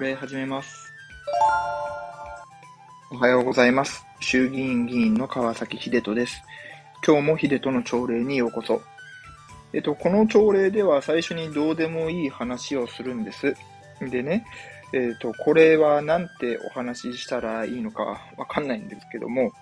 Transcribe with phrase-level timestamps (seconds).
[0.00, 0.94] 朝礼始めます。
[3.10, 4.02] おはようございます。
[4.18, 6.42] 衆議院議員の川崎秀人です。
[7.06, 8.80] 今日も秀人の朝礼にようこそ。
[9.74, 13.54] えっと、この朝礼では最初にどうでもいい話をするんです。
[14.00, 14.46] でね、
[14.94, 19.52] えっと、これはなんてお話ししたらいいのかわかんないんですけども、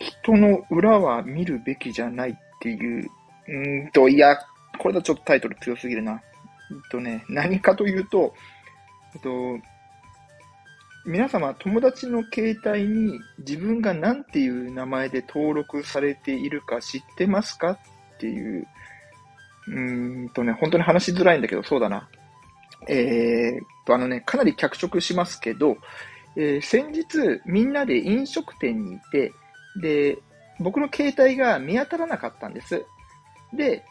[0.00, 3.08] 人の裏は見るべきじゃないっていう、
[3.46, 4.36] うんと、いや、
[4.80, 6.20] これだちょっとタイトル強すぎるな。
[6.72, 8.34] えっとね、何かというと、
[9.14, 9.58] えっと、
[11.06, 17.78] 皆様、友達の携帯に自分が何ていう名前で登録されているか知ってますかっ
[18.18, 18.66] ていう、
[19.68, 22.08] うんとね、本当に話しづらいんだけど、そうだな。
[22.88, 25.78] えー、と、あのね、かなり脚色しますけど、
[26.36, 29.32] えー、先日、みんなで飲食店にいて、
[29.80, 30.18] で、
[30.58, 32.84] 僕の携帯が見当たらなかったんです。
[33.54, 33.84] で、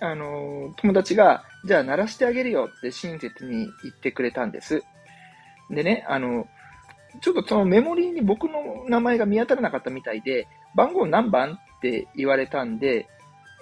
[0.00, 4.82] あの、友達が、じゃあ鳴らしてあげるよって親切に言ってくれたんです。
[5.70, 6.46] でね、あの、
[7.20, 13.08] ちょっとそのメモリーに僕の名前が見当たらなかったみたいで、番号何番って言われたんで、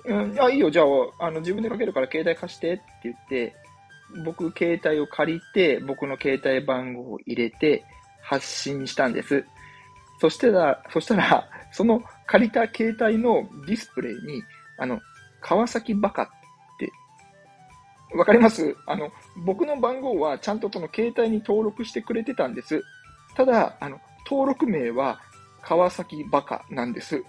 [0.04, 3.54] うん、あ、いいよ、じゃあ、あの、自分でかけるから携帯貸してって言って、
[4.24, 7.84] 僕、携帯を借りて、僕の携帯番号を入れて、
[8.28, 9.42] 発信したんです。
[10.20, 14.42] そしてら、そしたら、その借りた携帯のディスプレイに、
[14.76, 15.00] あの、
[15.40, 16.28] 川崎バカっ
[16.78, 16.92] て、
[18.16, 18.76] わかります？
[18.86, 22.82] あの、僕の番号はちゃんとその携帯に登録してくれてたんです。
[23.36, 25.20] ただ、あの、登録名は
[25.62, 27.22] 川崎バカなんです。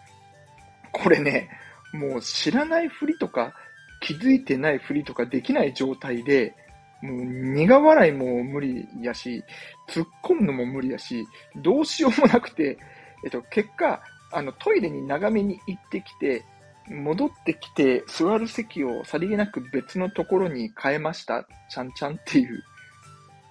[0.91, 1.49] これね、
[1.93, 3.53] もう知らないふりとか、
[4.01, 6.55] 気づいてないふりとかできない状態で、
[7.01, 9.43] もう苦笑いも無理やし、
[9.89, 12.77] 突っ込むのも無理やし、どうしようもなくて、
[13.23, 16.45] えっと、結果、あの、トイレに長めに行ってきて、
[16.89, 21.45] 戻ってきて、座る席をさりげなく別のところに変えました？
[21.69, 22.63] ちゃんちゃんっていう。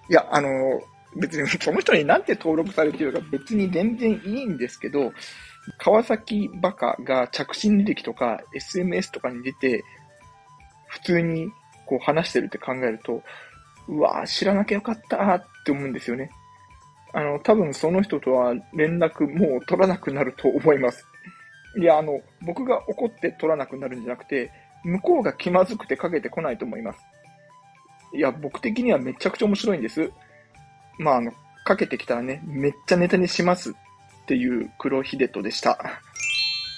[0.09, 0.49] いや、あの、
[1.15, 5.13] 別にその人になんて登録されてるか別に全然いいんですけど、
[5.77, 9.83] 川崎バカが着信履歴とか SMS とかに出て、
[10.87, 11.47] 普通に
[11.85, 13.23] こう話してるって考えると、
[13.87, 16.29] うわぁ、知らなきゃよかったーって思うんですよね。
[17.13, 21.05] あの、多分その人とは連絡もう取らなくなると思います。
[21.79, 24.51] いや、あの、僕が怒って取らなくなるんじゃなくて、
[24.83, 26.99] 向こうが気まずくてかけてこないと思います。
[28.13, 30.11] いや、僕的にはめちゃくちゃ面白いんです。
[30.97, 31.31] まあ、あの、
[31.63, 33.73] かけてきたらね、めっちゃネタにしますっ
[34.25, 35.79] ていう黒秀人でした。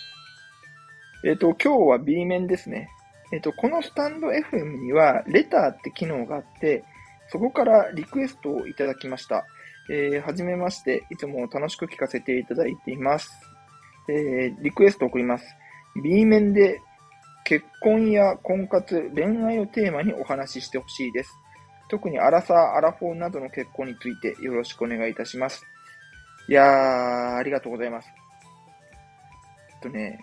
[1.25, 2.87] えっ、と、今日は B 面ですね。
[3.33, 6.83] えっ、と、このスタンド FM には、レターって機能があって、
[7.29, 9.47] そこからリクエストをいただきました。
[9.89, 13.31] えー、はじめまして、いつも楽しく聞かせていただいています。
[14.07, 15.45] えー、リクエスト送ります。
[16.03, 16.81] B 面で
[17.43, 21.31] 結婚や婚活、恋愛をテーマにお話ししてほしいです。
[21.89, 25.65] 特にアラサー、アラフォーなどの結婚についてよろしくお願いいたします。
[26.47, 28.09] いやー、ありがとうございます。
[29.73, 30.19] えっとね、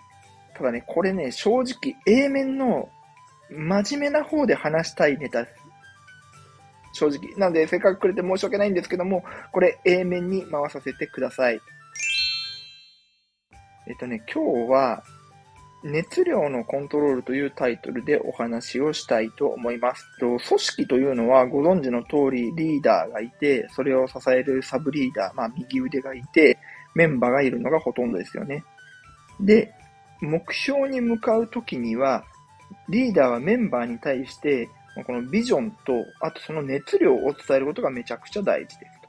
[0.55, 2.89] ただね、これね、正直 A 面の
[3.51, 5.55] 真面目な方で話したいネタです。
[6.93, 7.35] 正直。
[7.37, 11.61] なので、せっかくくれて申し訳ないんですけども、これ A 面に回させてください。
[13.89, 15.03] えっとね、今日は、
[15.83, 20.05] 熱量のコントロールというタイトルでお話をしたいと思います。
[20.19, 26.59] 組織というのはご存知の通りリーダーがいて、それを支えるサブリーダー、まあ右腕がいて、
[26.93, 28.63] メンバーがいるのがほとんどですよね。
[29.39, 29.73] で、
[30.21, 32.23] 目標に向かうときには、
[32.89, 34.69] リーダーはメンバーに対して、
[35.07, 38.99] このビジョンと、あとその熱量を伝えることがめちゃくちゃ大事です。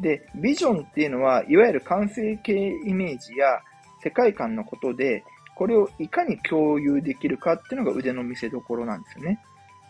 [0.00, 3.62] で、ビジョンっていうのは、いわゆる完成形イメージや
[4.02, 5.24] 世界観のことで、
[5.56, 9.40] これをいかに共有できるかっていうのが腕の見せ所なんですよね。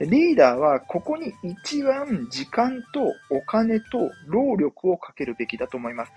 [0.00, 6.12] リーダーはここに一番時間とお金と労力をかけるべきだと思います。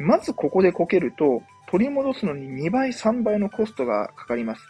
[0.00, 4.62] まずここでこけると、取り戻すのに2倍、3倍のコストがかかります。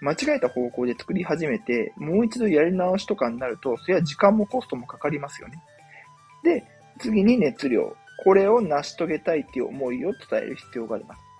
[0.00, 5.62] 間違えた方向で作り始めて、もう一度やり直しとかになると、それは時間もコストもかかりますよね。
[6.42, 6.64] で、
[6.98, 7.96] 次に熱量。
[8.24, 11.31] これを成し遂げたいっていう思いを伝える必要があります。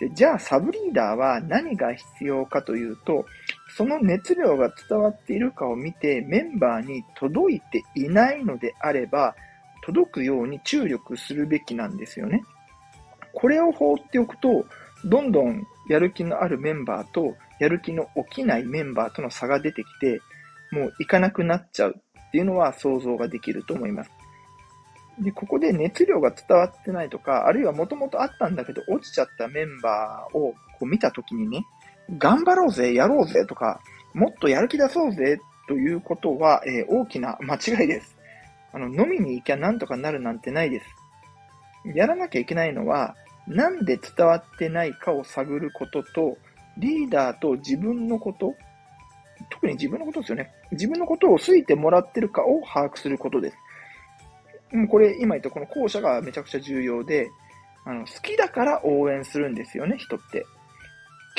[0.00, 3.26] で、じゃあサブリーダーは何が必要かというと、
[3.76, 9.36] その熱量が伝わっているかを見てメンバーに届いていないのであれば、
[9.84, 12.42] 届くように注力するべきなんですよね。
[13.34, 14.64] これを放っておくと、
[15.04, 20.20] どんどんやる気のあるメンバーとやる気の起きないメンバーとの差が出てきて、
[20.72, 24.10] もう行かなくなっちゃうっていうのは想像ができると思います。
[25.20, 31.66] で、ここで熱量が伝わってないとか、あるいはもともとあったんだけど落ちちゃったメンバーをこう見たときにね、
[32.18, 33.80] 頑張ろうぜ、やろうぜとか、
[34.14, 38.16] もっとやる気出そうぜということは、えー、大きな間違いです。
[38.72, 40.86] あの、飲みに行きゃなんとかなるなんてないです。
[41.94, 43.14] やらなきゃいけないのは、
[43.46, 46.38] なんで伝わってないかを探ることと、
[46.78, 48.54] リーダーと自分のこと、
[49.50, 50.52] 特に自分のことですよね。
[50.72, 53.56] 自分のことを好いてもらってるかを把握することです。
[54.72, 57.30] もうこれ、今言ったこの後者がめちゃくちゃ重要で、
[57.84, 60.46] あの、好きだから応援するんですよね、人って。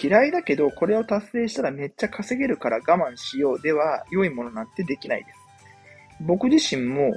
[0.02, 5.38] 嫌いだけど、これを達成したらめっちゃ稼げるから我慢しようでは、良いものなんてできないです。
[6.22, 7.12] 僕自身も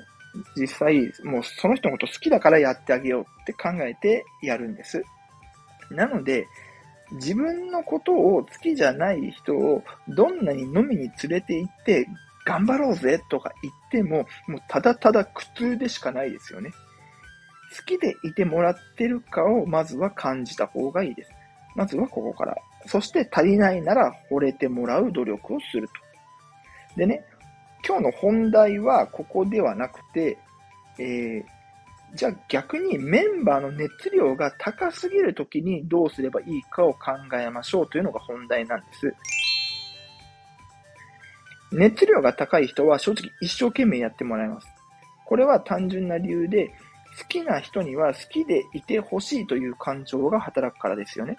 [0.56, 5.02] 実際、もうその人のこと好きだからやってあげようって考えてやるんです。
[5.90, 6.46] なので、
[7.12, 12.08] 自分のことを好きじゃない人をどんなに飲みに連れて行って
[12.44, 16.70] 頑張ろうぜとか言っても、もうただただ苦痛でしかないですよね。
[17.76, 21.31] 好きでいてもらってるかをまずは感じた方がいいです。
[21.75, 22.56] まずはここから。
[22.87, 25.94] そして足りないなら惚れてもらう努力をすると。
[26.96, 27.25] でね、
[27.87, 30.38] 今日の本題はここではなくて、
[30.99, 31.44] えー、
[32.14, 39.14] じゃあ逆にメンバーの熱量が高すぎるときにどうすればいいかを考えましょうというのが本題なんです。
[41.75, 44.69] 熱量が高い人は正直一生懸命やってもらいます。
[45.26, 46.69] これは単純な理由で、
[47.19, 51.37] 好きな人には好きでいてほしいという感情が働くからですよね。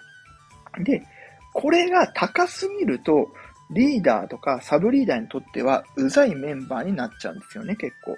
[0.84, 1.02] で、
[1.52, 3.28] これが高すぎると、
[3.70, 8.16] リーダーとかサブリーダーにとっては、うざいメンバーになっちゃうんですよね、結構。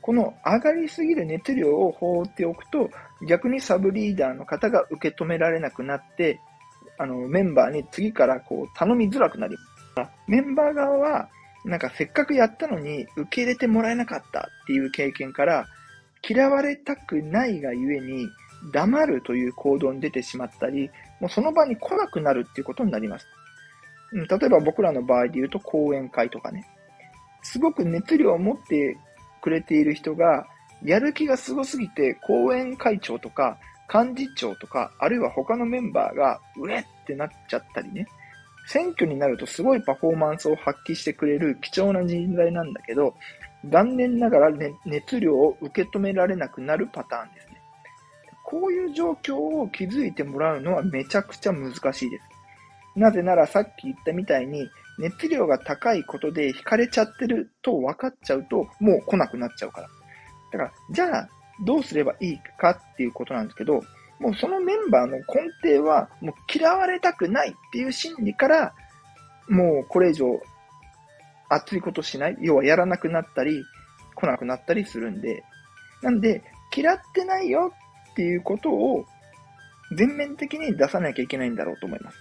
[0.00, 2.90] この上がりすぎる熱量を放っておくと、
[3.26, 6.40] 逆にサブリーダーの方が受け止められなくなって、
[6.98, 9.71] あの、メンバーに次からこう頼みづらくなります。
[10.26, 11.28] メンバー側は、
[11.64, 15.66] なんかせっかくやったのに受け入れてもらえなかったっていう経験から、
[16.28, 18.28] 嫌われたくないがゆえに、
[18.72, 20.90] 黙るという行動に出てしまったり、
[21.20, 23.26] もうその場に来なくなるっていうことになります。
[24.12, 26.64] 例えば僕らの場合で言うと講演会とかね。
[27.42, 28.96] すごく熱量を持って
[29.40, 30.46] くれている人が、
[30.84, 33.58] やる気がすごすぎて講演会長とか
[33.92, 38.06] 幹事長とか、あるいは他のメンバーが、うえってなっちゃったりね。
[38.66, 43.14] 選挙になるとすごいパフォーマンスを発揮してくれる貴重な人材なんだけど、
[43.68, 47.62] 残念ながら、ね、熱量を受け止められなくなるパターンですね。
[48.44, 52.24] こういう状況を築いてもらうのはめちゃくちゃ難しいです。
[52.96, 54.68] なぜならさっき言ったみたいに、
[54.98, 59.88] 熱量が高いことで惹かれちゃってると分かっちゃうと、もう来なくなっちゃうから。
[60.52, 61.28] だから、じゃあ、
[61.64, 63.80] どうすればいいかっていうことなんですけど、
[64.22, 65.24] もうそのメンバーの根
[65.76, 68.72] 底は、もう嫌われたくないっていう心理から、
[69.48, 70.40] もうこれ以上
[71.48, 72.36] 熱いことしない。
[72.40, 73.64] 要はやらなくなったり、
[74.14, 75.42] 来なくなったりするんで。
[76.02, 77.72] なんで、嫌ってないよ
[78.12, 79.04] っていうことを
[79.96, 82.18] 全面的に出さなきゃいけないんだろうと思います。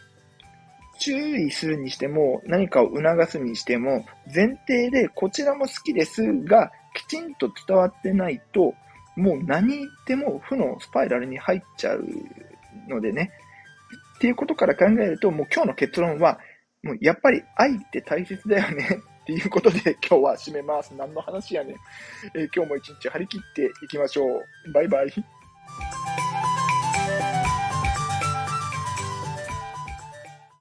[0.99, 8.73] 注意するにしても、何かを促すにしても、前提でこちらも好きですが、きちんと伝わってないと、
[9.15, 12.05] もう何言っても負のスパイラルに入っちゃう
[12.87, 13.31] のでね。
[14.17, 16.39] っていうことから考えると、もう今日の結論は、
[16.83, 18.87] もうやっぱり愛って大切だよね
[19.23, 20.93] っていうことで今日は締めます。
[20.95, 21.75] 何の話やねん。
[22.35, 24.25] えー、今日も一日張り切っていきましょ
[24.67, 24.71] う。
[24.71, 25.40] バイバイ。